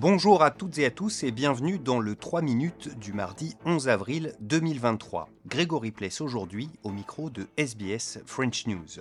Bonjour 0.00 0.44
à 0.44 0.52
toutes 0.52 0.78
et 0.78 0.84
à 0.84 0.92
tous 0.92 1.24
et 1.24 1.32
bienvenue 1.32 1.80
dans 1.80 1.98
le 1.98 2.14
3 2.14 2.40
minutes 2.40 2.96
du 3.00 3.12
mardi 3.12 3.56
11 3.64 3.88
avril 3.88 4.32
2023. 4.38 5.28
Grégory 5.48 5.90
Pless 5.90 6.20
aujourd'hui 6.20 6.70
au 6.84 6.90
micro 6.90 7.30
de 7.30 7.48
SBS 7.56 8.20
French 8.24 8.68
News. 8.68 9.00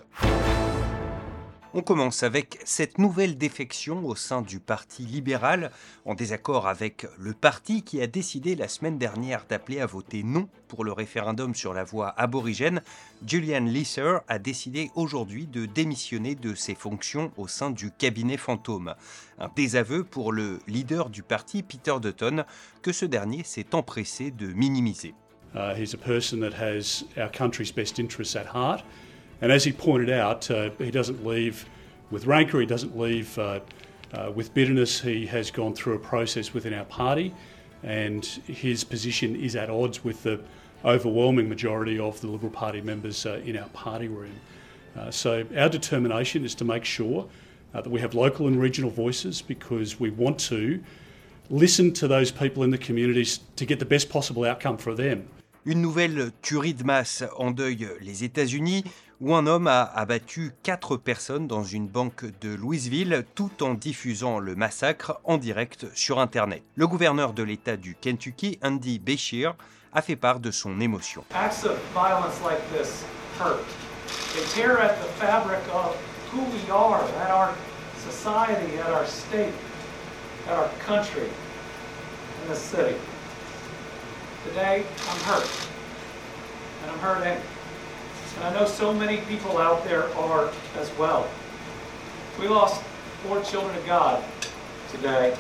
On 1.80 1.84
commence 1.84 2.24
avec 2.24 2.58
cette 2.66 2.98
nouvelle 2.98 3.38
défection 3.38 4.04
au 4.04 4.16
sein 4.16 4.42
du 4.42 4.60
Parti 4.60 5.04
libéral, 5.04 5.70
en 6.06 6.16
désaccord 6.16 6.68
avec 6.68 7.06
le 7.20 7.34
parti 7.34 7.84
qui 7.84 8.02
a 8.02 8.08
décidé 8.08 8.56
la 8.56 8.68
semaine 8.68 8.98
dernière 8.98 9.46
d'appeler 9.48 9.80
à 9.80 9.86
voter 9.86 10.24
non 10.24 10.50
pour 10.70 10.84
le 10.84 10.92
référendum 10.92 11.54
sur 11.54 11.76
la 11.76 11.84
voie 11.84 12.16
aborigène. 12.20 12.82
Julian 13.28 13.66
Leeser 13.66 14.22
a 14.28 14.40
décidé 14.40 14.90
aujourd'hui 14.96 15.46
de 15.46 15.68
démissionner 15.68 16.34
de 16.34 16.56
ses 16.56 16.74
fonctions 16.74 17.32
au 17.38 17.48
sein 17.48 17.70
du 17.70 17.92
cabinet 17.92 18.38
fantôme. 18.38 18.96
Un 19.38 19.52
désaveu 19.56 20.04
pour 20.04 20.32
le 20.32 20.58
leader 20.68 21.12
du 21.12 21.22
parti, 21.22 21.62
Peter 21.62 21.94
Dutton, 22.02 22.44
que 22.82 22.92
ce 22.92 23.06
dernier 23.06 23.44
s'est 23.44 23.76
empressé 23.76 24.32
de 24.32 24.48
minimiser. 24.48 25.14
Uh, 25.54 25.76
he's 25.76 25.94
a 25.94 25.98
person 25.98 26.40
that 26.40 26.56
has 26.60 27.06
our 27.18 27.30
country's 27.32 27.72
best 27.72 28.00
interests 28.00 28.36
at 28.36 28.48
heart. 28.48 28.84
And 29.42 29.52
as 29.52 29.64
he 29.64 29.72
pointed 29.72 30.10
out, 30.10 30.50
uh, 30.50 30.72
he 30.78 30.92
doesn't 30.92 31.26
leave 31.26 31.68
with 32.10 32.26
rancour, 32.26 32.60
he 32.60 32.66
doesn't 32.66 32.98
leave 32.98 33.38
uh, 33.38 33.60
uh, 34.14 34.32
with 34.34 34.54
bitterness. 34.54 35.02
He 35.02 35.26
has 35.28 35.52
gone 35.52 35.74
through 35.74 35.96
a 35.96 36.00
process 36.00 36.54
within 36.54 36.74
our 36.74 36.86
party, 36.86 37.34
and 37.84 38.26
his 38.26 38.84
position 38.84 39.36
is 39.36 39.56
at 39.56 39.70
odds 39.70 40.04
with 40.04 40.24
the 40.24 40.40
overwhelming 40.86 41.50
majority 41.50 42.00
of 42.00 42.20
the 42.22 42.28
Liberal 42.28 42.52
Party 42.52 42.82
members 42.82 43.26
uh, 43.26 43.42
in 43.46 43.58
our 43.58 43.68
party 43.70 44.08
room. 44.08 44.34
Uh, 44.98 45.12
so, 45.12 45.46
our 45.56 45.70
determination 45.70 46.46
is 46.46 46.56
to 46.56 46.66
make 46.66 46.86
sure 46.86 47.28
uh, 47.74 47.82
that 47.82 47.90
we 47.90 48.00
have 48.00 48.14
local 48.14 48.48
and 48.48 48.60
regional 48.60 48.90
voices 48.90 49.42
because 49.42 50.00
we 50.00 50.10
want 50.10 50.40
to 50.40 50.82
listen 51.50 51.94
to 51.94 52.08
those 52.08 52.32
people 52.32 52.64
in 52.64 52.72
the 52.72 52.78
communities 52.78 53.42
to 53.56 53.66
get 53.66 53.80
the 53.80 53.86
best 53.86 54.10
possible 54.10 54.44
outcome 54.44 54.78
for 54.78 54.96
them. 54.96 55.28
Une 55.68 55.82
nouvelle 55.82 56.32
tuerie 56.42 56.74
de 56.74 56.86
masse 56.86 57.26
en 57.36 57.52
deuil 57.52 57.90
les 58.00 58.24
États-Unis, 58.24 58.86
où 59.20 59.36
un 59.36 59.46
homme 59.48 59.68
a 59.68 59.84
abattu 59.84 60.54
quatre 60.64 60.96
personnes 60.96 61.46
dans 61.46 61.66
une 61.66 61.90
banque 61.90 62.24
de 62.40 62.56
Louisville 62.56 63.26
tout 63.36 63.52
en 63.62 63.74
diffusant 63.74 64.40
le 64.40 64.56
massacre 64.56 65.20
en 65.26 65.36
direct 65.36 65.86
sur 65.94 66.20
Internet. 66.20 66.64
Le 66.76 66.88
gouverneur 66.88 67.34
de 67.34 67.44
l'État 67.44 67.76
du 67.76 67.96
Kentucky, 67.96 68.58
Andy 68.64 68.98
Beshear, 68.98 69.58
a 69.92 70.02
fait 70.02 70.16
part 70.16 70.40
de 70.40 70.52
son 70.52 70.80
émotion. 70.80 71.26
The 78.06 78.14
society, 78.14 78.78
at 78.80 78.92
our 78.92 79.06
state, 79.06 79.54
at 80.48 80.54
our 80.54 80.70
country, 80.86 81.28
in 81.28 82.50
this 82.54 82.60
city. 82.60 82.96
Today, 84.48 84.86
I'm 85.10 85.20
hurt. 85.24 85.68
And 86.82 86.92
I'm 86.92 87.00
hurting. 87.00 87.38
And 88.38 88.44
I 88.46 88.54
know 88.54 88.66
so 88.66 88.94
many 88.94 89.18
people 89.22 89.58
out 89.58 89.84
there 89.84 90.08
are 90.16 90.50
as 90.78 90.90
well. 90.98 91.30
We 92.40 92.48
lost 92.48 92.82
four 93.24 93.42
children 93.42 93.76
of 93.76 93.86
God 93.86 94.24
today. 94.92 95.36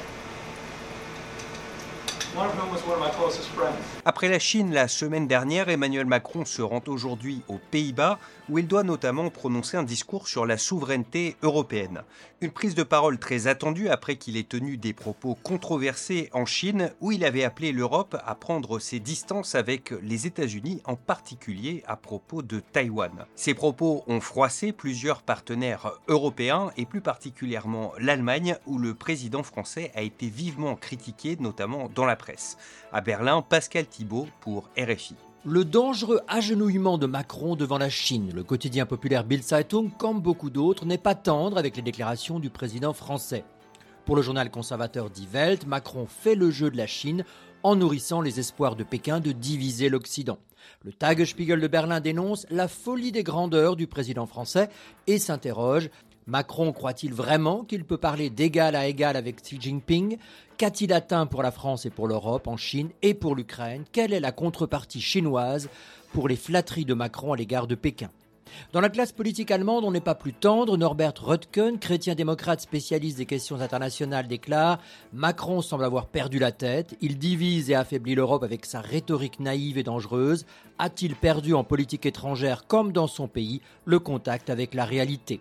Après 4.05 4.29
la 4.29 4.37
Chine 4.37 4.71
la 4.71 4.87
semaine 4.87 5.27
dernière, 5.27 5.69
Emmanuel 5.69 6.05
Macron 6.05 6.45
se 6.45 6.61
rend 6.61 6.81
aujourd'hui 6.85 7.41
aux 7.47 7.59
Pays-Bas, 7.71 8.19
où 8.49 8.59
il 8.59 8.67
doit 8.67 8.83
notamment 8.83 9.29
prononcer 9.29 9.75
un 9.75 9.83
discours 9.83 10.27
sur 10.27 10.45
la 10.45 10.57
souveraineté 10.57 11.35
européenne. 11.41 12.03
Une 12.39 12.51
prise 12.51 12.75
de 12.75 12.83
parole 12.83 13.17
très 13.17 13.47
attendue 13.47 13.89
après 13.89 14.17
qu'il 14.17 14.37
ait 14.37 14.43
tenu 14.43 14.77
des 14.77 14.93
propos 14.93 15.35
controversés 15.41 16.29
en 16.31 16.45
Chine, 16.45 16.91
où 17.01 17.11
il 17.11 17.25
avait 17.25 17.43
appelé 17.43 17.71
l'Europe 17.71 18.15
à 18.23 18.35
prendre 18.35 18.77
ses 18.77 18.99
distances 18.99 19.55
avec 19.55 19.91
les 20.03 20.27
États-Unis, 20.27 20.81
en 20.85 20.95
particulier 20.95 21.83
à 21.87 21.95
propos 21.95 22.43
de 22.43 22.59
Taïwan. 22.59 23.25
Ces 23.35 23.55
propos 23.55 24.03
ont 24.05 24.21
froissé 24.21 24.73
plusieurs 24.73 25.23
partenaires 25.23 25.93
européens, 26.07 26.71
et 26.77 26.85
plus 26.85 27.01
particulièrement 27.01 27.93
l'Allemagne, 27.97 28.57
où 28.67 28.77
le 28.77 28.93
président 28.93 29.41
français 29.41 29.91
a 29.95 30.03
été 30.03 30.27
vivement 30.27 30.75
critiqué, 30.75 31.35
notamment 31.39 31.89
dans 31.95 32.05
la 32.05 32.15
presse. 32.15 32.26
À 32.91 33.01
Berlin, 33.01 33.41
Pascal 33.41 33.85
Thibault 33.85 34.27
pour 34.41 34.69
RFI. 34.77 35.15
Le 35.45 35.63
dangereux 35.63 36.19
agenouillement 36.27 36.97
de 36.97 37.05
Macron 37.05 37.55
devant 37.55 37.77
la 37.77 37.89
Chine, 37.89 38.31
le 38.35 38.43
quotidien 38.43 38.85
populaire 38.85 39.23
Bild 39.23 39.43
Zeitung, 39.43 39.89
comme 39.97 40.19
beaucoup 40.19 40.49
d'autres, 40.49 40.85
n'est 40.85 40.97
pas 40.97 41.15
tendre 41.15 41.57
avec 41.57 41.77
les 41.77 41.81
déclarations 41.81 42.39
du 42.39 42.49
président 42.49 42.91
français. 42.93 43.45
Pour 44.05 44.15
le 44.15 44.21
journal 44.21 44.51
conservateur 44.51 45.09
Die 45.09 45.27
Welt, 45.31 45.65
Macron 45.65 46.05
fait 46.07 46.35
le 46.35 46.51
jeu 46.51 46.69
de 46.69 46.77
la 46.77 46.87
Chine 46.87 47.23
en 47.63 47.75
nourrissant 47.75 48.21
les 48.21 48.39
espoirs 48.39 48.75
de 48.75 48.83
Pékin 48.83 49.19
de 49.19 49.31
diviser 49.31 49.89
l'Occident. 49.89 50.37
Le 50.83 50.91
Tagesspiegel 50.91 51.61
de 51.61 51.67
Berlin 51.67 51.99
dénonce 51.99 52.45
la 52.49 52.67
folie 52.67 53.11
des 53.11 53.23
grandeurs 53.23 53.75
du 53.75 53.87
président 53.87 54.25
français 54.25 54.69
et 55.07 55.17
s'interroge 55.17 55.89
Macron 56.27 56.73
croit-il 56.73 57.13
vraiment 57.13 57.63
qu'il 57.63 57.85
peut 57.85 57.97
parler 57.97 58.29
d'égal 58.29 58.75
à 58.75 58.85
égal 58.85 59.15
avec 59.15 59.41
Xi 59.41 59.61
Jinping? 59.61 60.17
Qu'a-t-il 60.57 60.91
atteint 60.91 61.25
pour 61.25 61.41
la 61.41 61.51
France 61.51 61.85
et 61.85 61.89
pour 61.89 62.05
l'Europe, 62.05 62.47
en 62.47 62.57
Chine 62.57 62.89
et 63.01 63.13
pour 63.13 63.33
l'Ukraine? 63.33 63.85
Quelle 63.93 64.11
est 64.11 64.19
la 64.19 64.33
contrepartie 64.33 64.99
chinoise 64.99 65.69
pour 66.11 66.27
les 66.27 66.35
flatteries 66.35 66.83
de 66.83 66.93
Macron 66.93 67.31
à 67.31 67.37
l'égard 67.37 67.65
de 67.65 67.75
Pékin? 67.75 68.09
Dans 68.73 68.81
la 68.81 68.89
classe 68.89 69.13
politique 69.13 69.51
allemande, 69.51 69.85
on 69.85 69.91
n'est 69.91 70.01
pas 70.01 70.15
plus 70.15 70.33
tendre. 70.33 70.75
Norbert 70.75 71.13
Röttgen, 71.21 71.79
chrétien-démocrate 71.79 72.59
spécialiste 72.59 73.19
des 73.19 73.25
questions 73.25 73.61
internationales, 73.61 74.27
déclare 74.27 74.79
Macron 75.13 75.61
semble 75.61 75.85
avoir 75.85 76.07
perdu 76.07 76.39
la 76.39 76.51
tête. 76.51 76.97
Il 76.99 77.17
divise 77.19 77.69
et 77.69 77.75
affaiblit 77.75 78.15
l'Europe 78.15 78.43
avec 78.43 78.65
sa 78.65 78.81
rhétorique 78.81 79.39
naïve 79.39 79.77
et 79.77 79.83
dangereuse. 79.83 80.45
A-t-il 80.77 81.15
perdu 81.15 81.53
en 81.53 81.63
politique 81.63 82.05
étrangère, 82.05 82.67
comme 82.67 82.91
dans 82.91 83.07
son 83.07 83.29
pays, 83.29 83.61
le 83.85 83.99
contact 83.99 84.49
avec 84.49 84.73
la 84.73 84.83
réalité? 84.83 85.39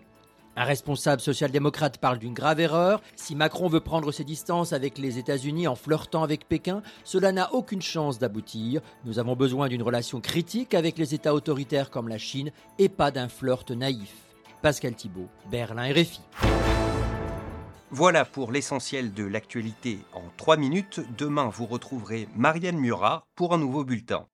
Un 0.57 0.63
responsable 0.63 1.21
social-démocrate 1.21 1.99
parle 1.99 2.17
d'une 2.17 2.33
grave 2.33 2.59
erreur. 2.59 3.01
Si 3.15 3.35
Macron 3.35 3.69
veut 3.69 3.79
prendre 3.79 4.11
ses 4.11 4.23
distances 4.23 4.73
avec 4.73 4.97
les 4.97 5.19
États-Unis 5.19 5.67
en 5.67 5.75
flirtant 5.75 6.23
avec 6.23 6.47
Pékin, 6.47 6.81
cela 7.03 7.31
n'a 7.31 7.53
aucune 7.53 7.81
chance 7.81 8.17
d'aboutir. 8.17 8.81
Nous 9.05 9.19
avons 9.19 9.35
besoin 9.35 9.67
d'une 9.69 9.83
relation 9.83 10.19
critique 10.19 10.73
avec 10.73 10.97
les 10.97 11.13
États 11.13 11.35
autoritaires 11.35 11.91
comme 11.91 12.07
la 12.07 12.17
Chine 12.17 12.51
et 12.79 12.89
pas 12.89 13.11
d'un 13.11 13.29
flirt 13.29 13.69
naïf. 13.69 14.15
Pascal 14.63 14.95
Thibault, 14.95 15.29
Berlin 15.51 15.93
RFI. 15.93 16.21
Voilà 17.91 18.25
pour 18.25 18.51
l'essentiel 18.51 19.13
de 19.13 19.23
l'actualité 19.23 19.99
en 20.13 20.23
3 20.37 20.57
minutes. 20.57 21.01
Demain, 21.17 21.49
vous 21.53 21.67
retrouverez 21.67 22.27
Marianne 22.35 22.77
Murat 22.77 23.27
pour 23.35 23.53
un 23.53 23.59
nouveau 23.59 23.85
bulletin. 23.85 24.25